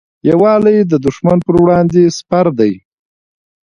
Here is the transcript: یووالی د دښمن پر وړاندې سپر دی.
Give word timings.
یووالی 0.29 0.77
د 0.91 0.93
دښمن 1.05 1.37
پر 1.45 1.55
وړاندې 1.63 2.13
سپر 2.17 2.45
دی. 2.59 2.73